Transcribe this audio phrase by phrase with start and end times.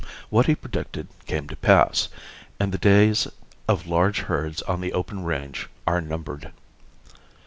[0.31, 2.09] What he predicted came to pass,
[2.59, 3.27] and the days
[3.67, 6.51] of large herds on the open range are numbered.